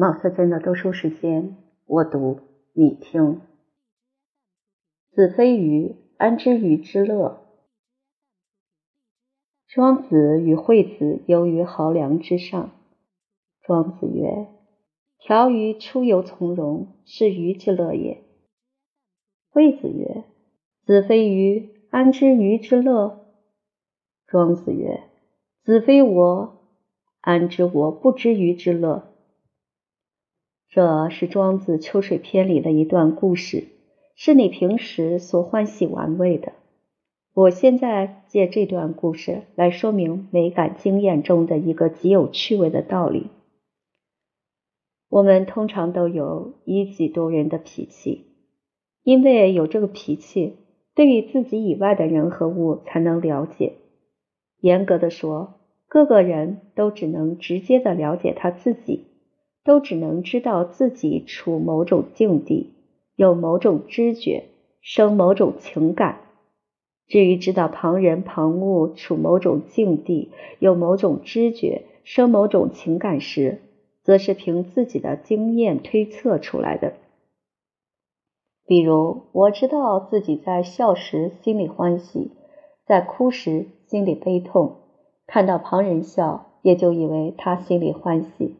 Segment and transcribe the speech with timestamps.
[0.00, 2.40] 貌似真的读书时间，我读
[2.72, 3.42] 你听。
[5.10, 7.42] 子非鱼，安知鱼之乐？
[9.68, 12.70] 庄子与惠子游于濠梁之上。
[13.60, 14.46] 庄子曰
[15.20, 18.24] ：“条鱼出游从容，是鱼之乐也。”
[19.52, 20.24] 惠子曰
[20.86, 23.26] ：“子非鱼，安知鱼之乐？”
[24.26, 25.02] 庄子曰
[25.62, 26.56] ：“子非我，
[27.20, 29.08] 安知我不知鱼之乐？”
[30.70, 33.64] 这是庄子《秋水篇》里的一段故事，
[34.14, 36.52] 是你平时所欢喜玩味的。
[37.34, 43.26] 我现在借这段故事来说明美感经验中的一个极有趣味的道理。
[45.08, 48.26] 我们通常都有一己度人的脾气，
[49.02, 50.54] 因为有这个脾气，
[50.94, 53.72] 对于自己以外的人和物才能了解。
[54.60, 55.54] 严格的说，
[55.88, 59.06] 各个人都只能直接的了解他自己。
[59.70, 62.72] 都只能知道自己处某种境地，
[63.14, 64.46] 有某种知觉，
[64.80, 66.22] 生某种情感。
[67.06, 73.60] 至于知道旁人旁物处某种境地，有某种知觉，生某种情感时，
[74.02, 76.94] 则是凭自己的经验推测出来的。
[78.66, 82.32] 比如，我知道自己在笑时心里欢喜，
[82.84, 84.78] 在哭时心里悲痛，
[85.28, 88.56] 看到旁人笑，也就以为他心里欢喜。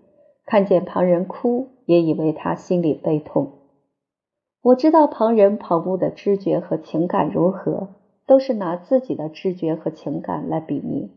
[0.51, 3.53] 看见旁人哭，也以为他心里悲痛。
[4.63, 7.91] 我知道旁人旁物的知觉和情感如何，
[8.27, 11.13] 都是拿自己的知觉和情感来比拟。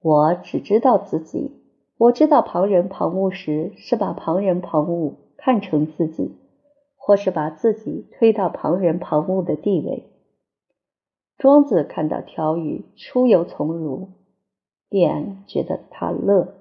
[0.00, 1.52] 我只知道自己，
[1.98, 6.34] 我知道旁人旁物时，是把旁人旁物看成自己，
[6.96, 10.06] 或是把自己推到旁人旁物的地位。
[11.36, 14.14] 庄子看到条鱼出游从容，
[14.88, 16.54] 便觉得他乐。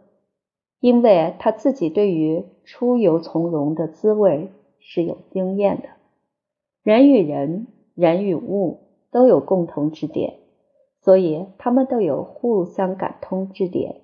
[0.80, 5.90] 因为他自己对于出游从容的滋味是有经验的，
[6.84, 8.80] 人与人、人与物
[9.12, 10.40] 都有共同之点，
[11.02, 14.02] 所以他们都有互相感通之点。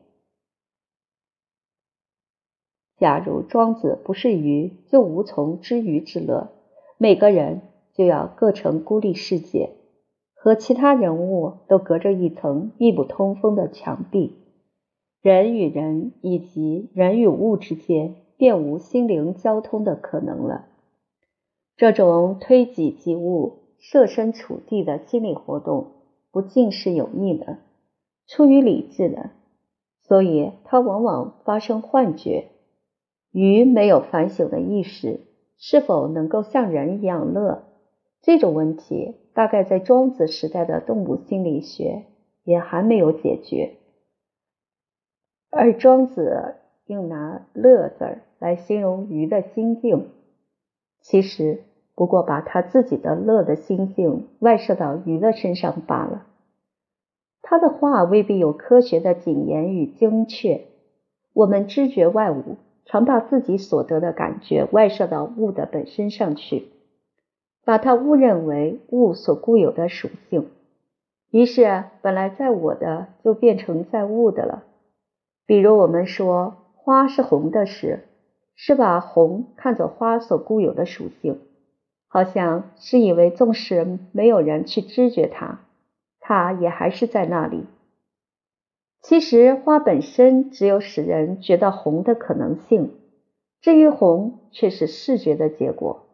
[2.98, 6.52] 假如庄子不是鱼，就无从知鱼之乐。
[6.98, 7.62] 每个人
[7.94, 9.72] 就要各成孤立世界，
[10.34, 14.45] 和其他人物都隔着一层密不通风的墙壁。
[15.26, 20.68] 人与人以及人与物之间，便无心灵交通的可能了。
[21.78, 25.88] 这种推己及物、设身处地的心理活动，
[26.32, 27.58] 不尽是有益的，
[28.28, 29.32] 出于理智的，
[30.04, 32.50] 所以它往往发生幻觉。
[33.32, 35.22] 鱼没有反省的意识，
[35.58, 37.64] 是否能够像人一样乐？
[38.22, 42.04] 这种问题，大概在庄子时代的动物心理学
[42.44, 43.78] 也还没有解决。
[45.58, 46.56] 而庄子
[46.86, 50.10] 又拿“乐”字来形容鱼的心境，
[51.00, 51.62] 其实
[51.96, 56.26] 不过把他自己的乐的心境外射到鱼的身上罢了。
[57.42, 60.66] 他的话未必有科学的谨严与精确。
[61.32, 66.66] 我们知觉外物，常把自己所得的感觉外射到物的本身上去，
[67.64, 70.50] 把它误认为物所固有的属性，
[71.32, 74.64] 于是本来在我的就变成在物的了。
[75.46, 78.06] 比如我们说花是红的时，
[78.56, 81.40] 是把红看作花所固有的属性，
[82.08, 85.60] 好像是以为纵使没有人去知觉它，
[86.20, 87.66] 它也还是在那里。
[89.02, 92.96] 其实花本身只有使人觉得红的可能性，
[93.62, 96.08] 至于红却是视觉的结果。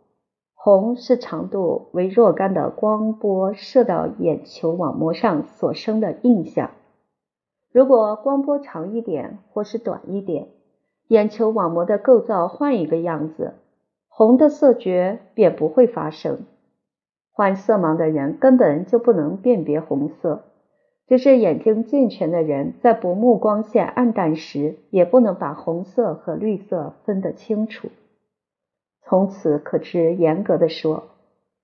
[0.53, 6.72] 红是长度为若干的光波射到眼球网膜上所生的印象。
[7.71, 10.47] 如果光波长一点或是短一点，
[11.07, 13.53] 眼球网膜的构造换一个样子，
[14.07, 16.39] 红的色觉便不会发生。
[17.31, 20.43] 患色盲的人根本就不能辨别红色，
[21.07, 27.88] 只是眼睛健全的人在薄暮光线暗淡时，也不能把红色和绿色分得清楚。
[29.03, 31.03] 从此可知，严格的说，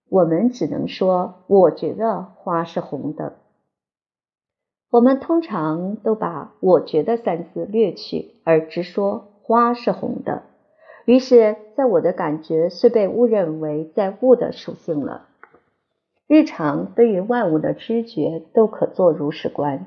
[0.09, 3.33] 我们只能说，我觉得花是红的。
[4.89, 10.43] 我们通常都把“我觉得”三字略去，而直说花是红的。
[11.05, 15.27] 于是，在我的感觉虽被误认为在物的属性了。
[16.27, 19.85] 日常对于万物的知觉都可做如是观。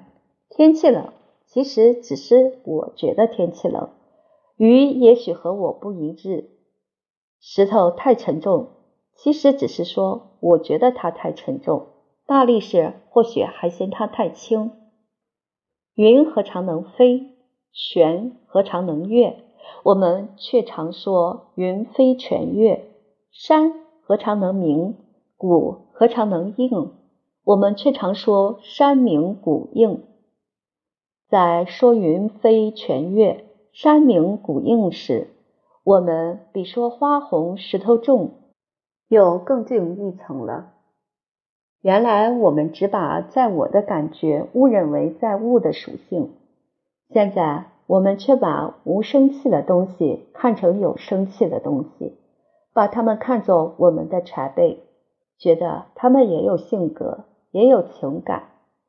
[0.49, 1.12] 天气冷，
[1.47, 3.91] 其实只是我觉得天气冷。
[4.56, 6.50] 鱼也许和我不一致。
[7.41, 8.69] 石头太沉重，
[9.14, 11.87] 其实只是说我觉得它太沉重。
[12.26, 14.73] 大力士或许还嫌它太轻。
[15.94, 17.37] 云何尝能飞？
[17.72, 19.44] 玄何尝能跃？
[19.82, 22.90] 我们却常说云飞泉跃，
[23.31, 23.72] 山
[24.02, 24.96] 何尝能明？
[25.37, 26.92] 谷何尝能应？
[27.44, 30.02] 我们却常说山明谷应。
[31.28, 35.28] 在说云飞泉跃、山明谷应时，
[35.84, 38.52] 我们比说花红石头重
[39.08, 40.75] 又更进一层了。
[41.82, 46.32] 原来我们只把在我的感觉误认为在物的属性，
[47.09, 52.19] 现在我们却把无生气的东西看成有生气的东西，
[52.75, 54.82] 把它们看作我们的柴辈，
[55.38, 58.43] 觉得它们也有性格，也有情感，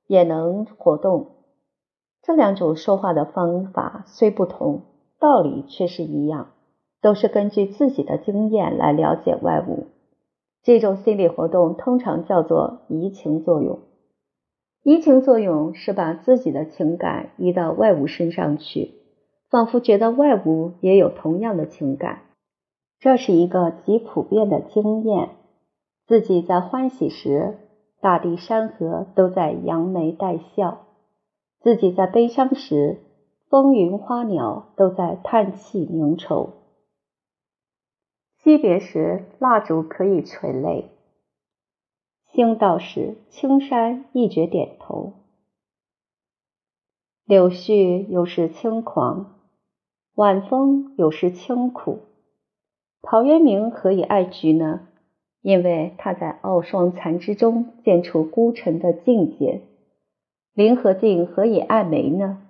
[0.08, 1.28] 也能活动。
[2.22, 4.82] 这两种说话的方法虽不同，
[5.18, 6.50] 道理却是一样，
[7.02, 9.88] 都是根据自己的经验来了解外物。
[10.63, 13.80] 这种心理活动通常叫做移情作用。
[14.84, 18.96] 移情作用是把自己的情感移到外物身上去，
[19.50, 22.22] 仿佛觉得外物也有同样的情感。
[23.00, 25.30] 这是一个极普遍的经验。
[26.08, 27.56] 自己在欢喜时，
[28.00, 30.80] 大地山河都在扬眉带笑。
[31.62, 32.98] 自己在悲伤时，
[33.50, 36.61] 风云花鸟都在叹气凝愁；
[38.44, 40.86] 惜别时，蜡烛可以垂泪；
[42.32, 45.14] 兴道时，青山一觉点头。
[47.24, 49.36] 柳絮有时轻狂，
[50.16, 52.00] 晚风有时清苦。
[53.04, 54.88] 陶渊明何以爱菊呢？
[55.44, 59.62] 因为他在傲霜残枝中见出孤臣的境界。
[60.56, 62.42] 林和靖何以爱梅呢？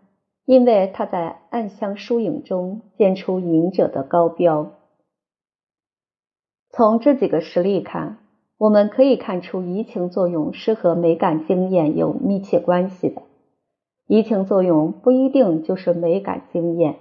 [0.46, 4.72] 因为他在暗香疏影中见出隐者的高标。
[6.74, 8.18] 从这几个实例看，
[8.58, 13.24] 我们可以看出移情作用是和美感经验有密切关系的。
[14.08, 16.96] 移情作用不一定就是美感经验，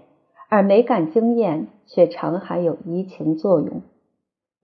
[0.48, 3.82] 而美感经验却常含有移情作用。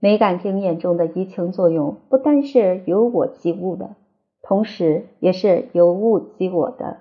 [0.01, 3.91] 美感经验中的移情作用不单是由我及物的。
[4.43, 6.99] 同时，也是由物及我的。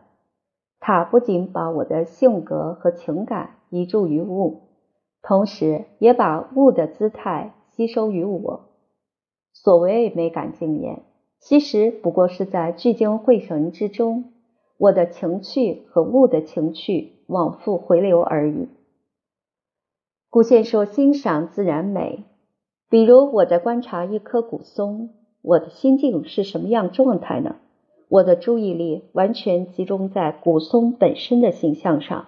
[0.79, 4.61] 它不仅把我的性格和情感移注于物，
[5.23, 8.69] 同时也把物的姿态吸收于我。
[9.53, 11.03] 所谓美感经验，
[11.39, 14.31] 其实不过是在聚精会神之中，
[14.77, 18.69] 我的情趣和物的情趣往复回流而已。
[20.29, 22.23] 古先说欣赏自然美，
[22.89, 25.09] 比如我在观察一棵古松。
[25.41, 27.57] 我的心境是什么样状态呢？
[28.09, 32.27] 我的注意力完全集中在古松本身的形象上，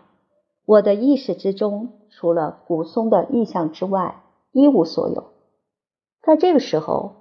[0.65, 5.36] 我的意识之中除了古松的意象之外一无所有。
[6.27, 7.13] 在这个时候，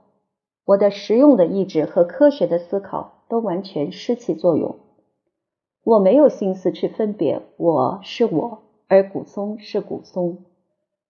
[0.64, 4.80] 我的实用的意志和科学的思考都完全失其作用。
[5.84, 10.38] 我没有心思去分别我是我，而古松是古松。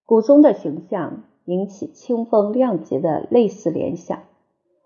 [0.05, 4.25] 古松的形象引起清风亮节的类似联想。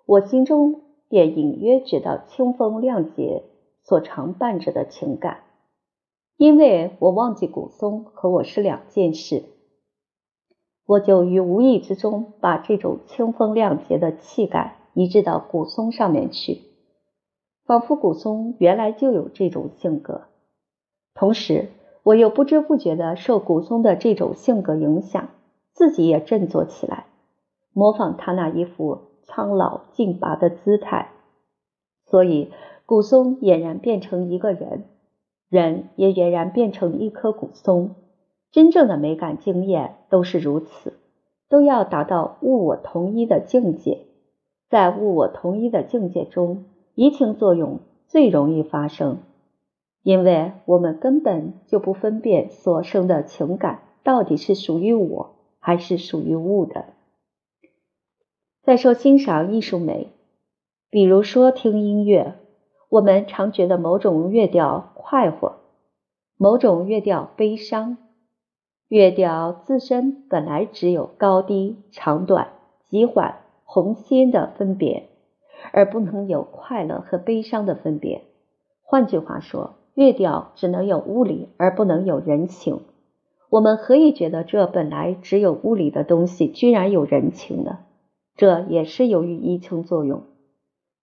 [0.06, 3.42] 我心中便隐约觉到清风亮节
[3.82, 5.38] 所常伴着的情感，
[6.36, 9.42] 因为我忘记古松和我是两件事，
[10.90, 16.62] 我就于无意之中把这种清风亮节的气概移植到古松上面去，
[17.64, 20.22] 仿佛古松原来就有这种性格。
[21.14, 21.68] 同时，
[22.02, 25.28] 我又不知不觉的受古松的这种性格影响，
[25.74, 27.06] 自己也振作起来，
[27.72, 29.02] 模仿他那一副。
[29.22, 31.12] 苍老劲拔的姿态，
[32.06, 32.50] 所以
[32.84, 34.86] 古松俨然变成一个人，
[35.48, 37.94] 人也俨然变成一棵古松。
[38.52, 40.94] 真正的美感经验都是如此，
[41.48, 44.06] 都要达到物我同一的境界。
[44.68, 46.64] 在物我同一的境界中，
[46.94, 49.18] 移情作用最容易发生，
[50.02, 56.86] 因为我们根本就不分辨所生的情感到底是属于我还是属于物的。
[58.62, 60.08] 再说欣赏艺术美，
[60.90, 62.34] 比如说听音乐，
[62.88, 65.56] 我们常觉得某种乐调快活，
[66.36, 67.96] 某种乐调悲伤。
[68.90, 72.48] 乐调自身本来只有高低、长短、
[72.88, 75.10] 急缓、红心的分别，
[75.72, 78.22] 而不能有快乐和悲伤的分别。
[78.82, 82.80] 换句话说，乐调只能有物理，而不能有人情。
[83.48, 87.78] 我们何以觉得这本来只有物理的东西，居然有人情呢？
[88.34, 90.24] 这也是由于移情作用。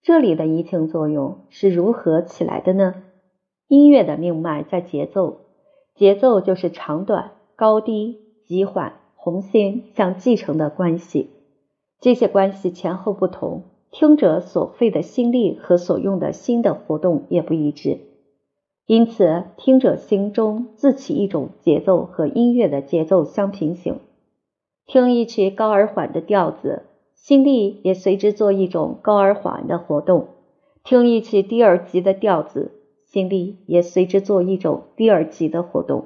[0.03, 2.95] 这里的移情作用是如何起来的呢？
[3.69, 5.37] 音乐的命脉在节奏，
[5.95, 11.31] 节奏就是长短、高低、急缓、红心相继承的关系。
[11.99, 17.97] 这些关系前后不同，听者所费的心力和所用的心的活动也不一致。
[18.85, 24.01] 因此听者心中自起一种节奏和音乐的节奏相平行。
[24.85, 26.83] 听一曲高而缓的调子，
[27.15, 30.27] 心力也随之做一种高而缓的活动；
[30.83, 32.73] 听一曲低而急的调子，
[33.07, 36.05] 心力也随之做一种低而急的活动。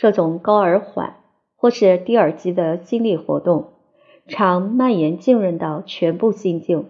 [0.00, 1.16] 这种高而缓
[1.56, 3.72] 或是低而急的心力活动，
[4.26, 6.86] 常蔓延浸润到全部心境，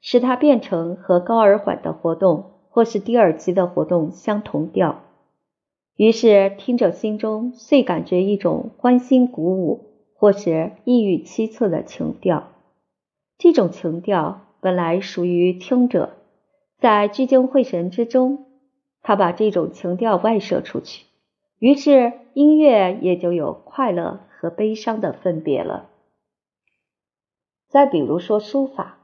[0.00, 5.02] 使它变成和高而缓的活动或是低而急的活动相同调。
[5.94, 9.86] 于是，听者心中遂感觉一种欢欣鼓舞，
[10.16, 12.48] 或是抑郁凄恻的情调。
[13.38, 16.10] 这种情调本来属于听者，
[16.80, 18.46] 在聚精会神之中，
[19.00, 21.04] 他把这种情调外射出去，
[21.58, 25.90] 于是音乐也就有快乐和悲伤的分别了。
[27.68, 28.98] 再比如说书法，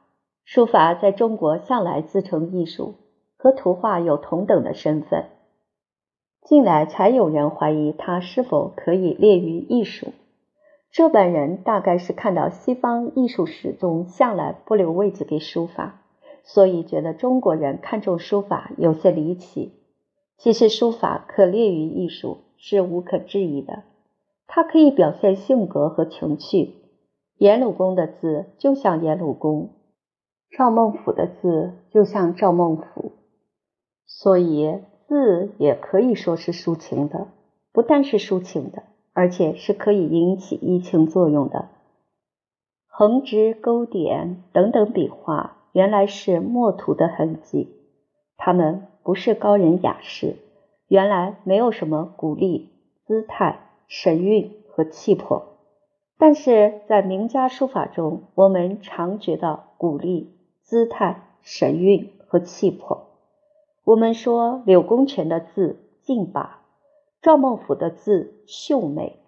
[0.45, 2.95] 书法在中国向来自称艺术，
[3.37, 5.27] 和图画有同等的身份。
[6.43, 10.13] 近来才有人怀疑它是否可以列于艺术。
[10.93, 16.03] 这本人大概是看到西方艺术史中向来不留位置给书法，
[16.45, 19.73] 所以觉得中国人看重书法有些离奇。
[20.37, 23.83] 其实书法可列于艺术是无可置疑的，
[24.47, 26.73] 它可以表现性格和情趣。
[27.37, 29.69] 颜鲁公的字就像颜鲁公，
[30.51, 33.13] 赵孟俯的字就像赵孟俯，
[34.07, 34.81] 所以。
[35.07, 37.29] 字也可以说是抒情的，
[37.73, 41.69] 不但是抒情的，而且是可以引起移情作用的。
[42.87, 47.69] 横直、勾点等等笔画，原来是墨涂的痕迹，
[48.39, 50.37] 它们不是高人雅士，
[50.89, 52.71] 原来没有什么鼓励、
[53.07, 55.55] 姿态、神韵和气魄。
[56.17, 63.09] 但是在名家书法中，我们常觉到鼓励、姿态、神韵和气魄。
[63.85, 66.61] 我们说柳公权的字劲拔，
[67.21, 69.19] 赵孟俯的字秀美，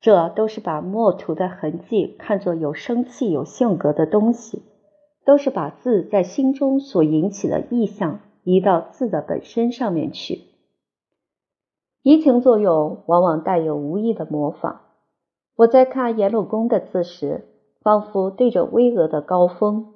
[0.00, 4.62] 这都是把墨涂的痕迹看作有生气、有性格的东西，
[5.26, 10.47] 都是把字在心中所引起的意象移到字的本身上面去。
[12.08, 14.80] 移情作用往往带有无意的模仿。
[15.54, 17.44] 我在看颜鲁公的字时，
[17.82, 19.92] 仿佛对着巍峨的高峰，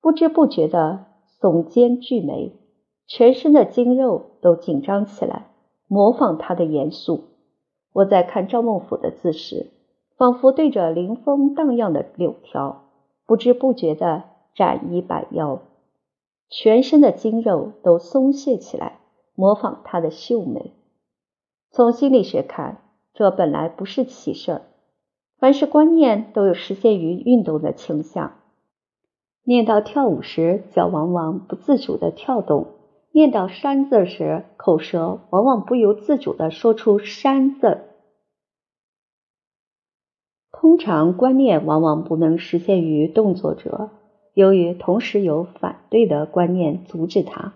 [0.00, 1.04] 不知不觉地
[1.38, 2.58] 耸肩聚眉。
[3.06, 5.48] 全身的筋肉都紧张起来，
[5.86, 7.24] 模仿他的严肃。
[7.92, 9.66] 我在看赵孟俯的字时，
[10.16, 12.84] 仿佛对着临风荡漾的柳条，
[13.26, 14.22] 不知不觉地
[14.54, 15.60] 展衣摆腰，
[16.48, 19.00] 全身的筋肉都松懈起来，
[19.34, 20.72] 模仿他的秀美。
[21.72, 22.82] 从心理学看，
[23.14, 24.62] 这本来不是奇事。
[25.38, 28.32] 凡是观念都有实现于运动的倾向。
[29.44, 32.74] 念到跳舞时，脚往往不自主地跳动。
[33.12, 37.78] 念到“山”字时，口舌往往不由自主地说出“山”字。
[40.52, 43.90] 通常观念往往不能实现于动作者，
[44.34, 47.54] 由于同时有反对的观念阻止他。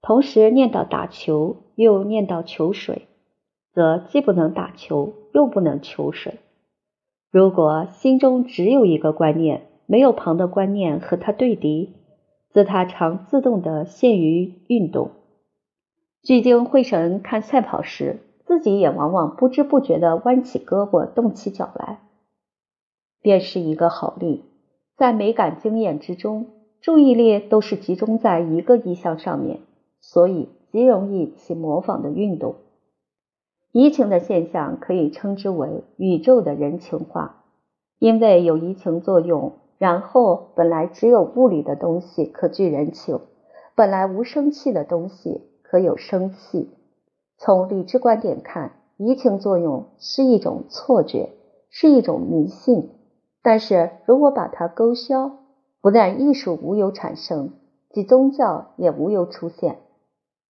[0.00, 3.07] 同时念到打球，又念到求水，
[3.78, 6.40] 则既不能打球，又不能求水。
[7.30, 11.94] 如果心中只有一个观念，没有旁的观念和他对敌。
[12.50, 15.12] 则他常自动的陷于运动，
[16.24, 22.00] 聚精会神看赛跑时，自己也往往不知不觉的弯起胳膊、动起脚来，
[23.22, 24.42] 便是一个好例。
[24.96, 26.48] 在美感经验之中，
[26.80, 29.60] 注意力都是集中在一个意象上面，
[30.00, 32.56] 所以极容易起模仿的运动。
[33.78, 37.44] 移情的现象可以称之为宇宙的人情化，
[38.00, 39.52] 因为有移情作用。
[39.78, 43.20] 然后，本来只有物理的东西可具人情，
[43.76, 46.70] 本来无生气的东西可有生气。
[47.36, 51.28] 从理智观点看，移情作用是一种错觉，
[51.70, 52.90] 是一种迷信。
[53.44, 55.30] 但是如果把它勾销，
[55.80, 57.52] 不但艺术无有产生，
[57.92, 59.78] 即宗教也无有出现。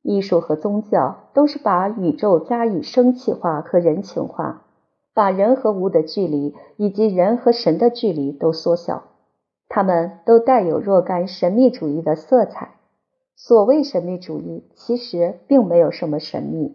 [0.02, 4.64] 艺术和宗教都是把宇宙加以生气化和人情化，
[5.14, 9.05] 把人和物的距离以及人和神的距离都缩小。
[9.69, 12.76] 他们都带有若干神秘主义的色彩。
[13.37, 16.75] 所谓神秘主义，其实并没有什么神秘，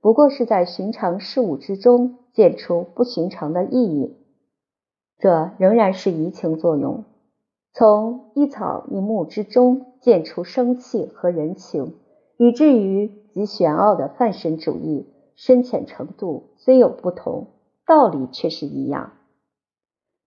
[0.00, 4.16] 不过是在寻常事物之中见出不寻常的意义。
[5.18, 7.04] 这仍然是移情作用，
[7.72, 11.94] 从一草一木之中见出生气和人情，
[12.42, 15.04] 以至于极玄奥的泛神主义，
[15.36, 17.48] 深浅程度虽有不同，
[17.84, 19.12] 道理却是一样。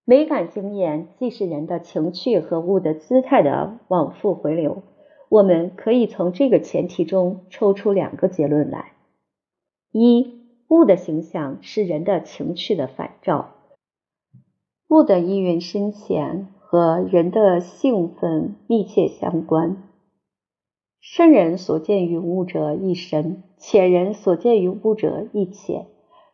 [0.05, 4.83] 美感经验既是人的情趣和物的姿态的往复回流，
[5.27, 8.91] 我们可以从这个前提中抽出两个结论来：
[9.91, 13.55] 一，物的形象是人的情趣的反照，
[14.87, 19.89] 物的意蕴深浅和人的兴奋密切相关。
[21.05, 25.87] 圣人所见于物者亦深，浅人所见于物者亦浅。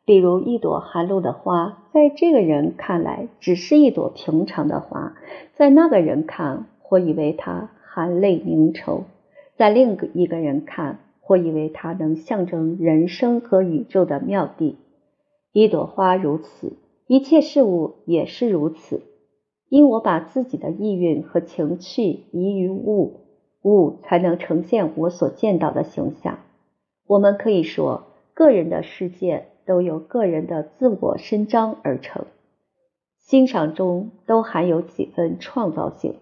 [0.05, 5.15] 比如一朵含露的花，在这个人看来只是一朵平常的花，
[5.55, 9.05] 在那个人看，或以为它含泪凝愁；
[9.57, 14.75] 在另一个人看，或以为它能象征人生和宇宙的妙谛。
[15.51, 16.73] 一朵花如此，
[17.07, 19.01] 一切事物也是如此。
[19.67, 23.21] 因我把自己的意蕴和情趣移于物，
[23.63, 26.39] 物才能呈现我所见到的形象。
[27.07, 29.47] 我们可以说，个人的世界。
[29.65, 32.25] 都由个人的自我伸张而成，
[33.19, 36.15] 欣赏中都含有几分创造性。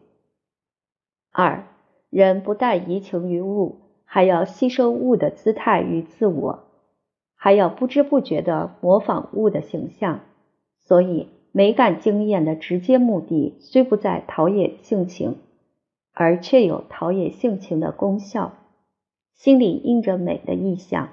[1.31, 1.63] 二
[2.09, 6.65] 人不但移情于物，还要吸收物的姿态与自我，
[7.37, 10.19] 还要不知不觉地模仿物的形象。
[10.79, 15.37] 所以，美感经验的直接目的虽不在陶冶性情，
[16.19, 18.53] 而却有陶冶性情的功效。
[19.35, 21.09] 心里印着美的意象。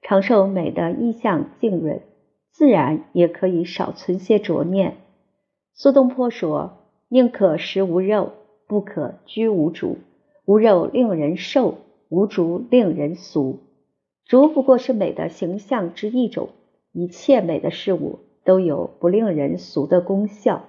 [0.00, 2.00] 常受美的意象浸润，
[2.50, 4.96] 自然也可以少存些浊念。
[5.74, 6.78] 苏东坡说
[7.10, 8.32] ：“宁可食无肉，
[8.68, 9.98] 不可居无竹。
[10.44, 13.58] 无肉令人瘦，无竹令人俗。
[14.24, 16.50] 竹不过是美的形象之一种，
[16.92, 20.64] 一切美的事物都有不令人俗的功效。”